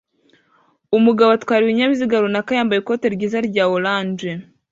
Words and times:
Umugabo 0.97 1.29
atwara 1.33 1.61
ibinyabiziga 1.63 2.15
runaka 2.23 2.51
yambaye 2.57 2.79
ikoti 2.81 3.05
ryiza 3.15 3.37
rya 3.49 3.63
orange 3.75 4.29